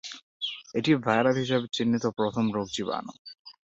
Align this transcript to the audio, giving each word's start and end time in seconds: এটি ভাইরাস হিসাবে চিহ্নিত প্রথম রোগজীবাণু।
এটি 0.77 0.91
ভাইরাস 1.05 1.35
হিসাবে 1.43 1.67
চিহ্নিত 1.75 2.03
প্রথম 2.17 2.45
রোগজীবাণু। 2.55 3.13